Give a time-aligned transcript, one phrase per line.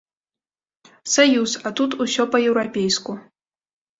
[1.15, 3.11] Саюз, а тут усё па-еўрапейску.